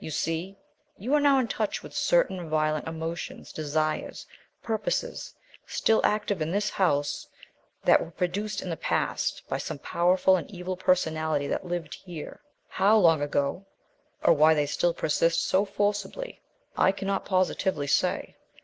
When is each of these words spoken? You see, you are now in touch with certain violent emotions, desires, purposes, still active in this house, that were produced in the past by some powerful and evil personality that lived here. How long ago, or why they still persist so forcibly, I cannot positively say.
You 0.00 0.10
see, 0.10 0.56
you 0.98 1.14
are 1.14 1.20
now 1.20 1.38
in 1.38 1.46
touch 1.46 1.84
with 1.84 1.94
certain 1.94 2.50
violent 2.50 2.88
emotions, 2.88 3.52
desires, 3.52 4.26
purposes, 4.60 5.32
still 5.64 6.00
active 6.02 6.42
in 6.42 6.50
this 6.50 6.70
house, 6.70 7.28
that 7.84 8.04
were 8.04 8.10
produced 8.10 8.62
in 8.62 8.68
the 8.68 8.76
past 8.76 9.44
by 9.48 9.58
some 9.58 9.78
powerful 9.78 10.34
and 10.34 10.50
evil 10.50 10.76
personality 10.76 11.46
that 11.46 11.66
lived 11.66 11.94
here. 12.04 12.40
How 12.66 12.96
long 12.96 13.22
ago, 13.22 13.64
or 14.24 14.32
why 14.32 14.54
they 14.54 14.66
still 14.66 14.92
persist 14.92 15.44
so 15.44 15.64
forcibly, 15.64 16.42
I 16.76 16.90
cannot 16.90 17.24
positively 17.24 17.86
say. 17.86 18.34